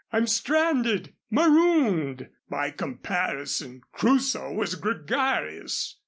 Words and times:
I'm 0.11 0.25
stranded 0.25 1.13
marooned. 1.29 2.29
By 2.49 2.71
comparison, 2.71 3.81
Crusoe 3.91 4.51
was 4.51 4.73
gregarious." 4.73 5.97